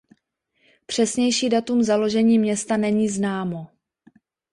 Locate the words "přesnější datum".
0.85-1.83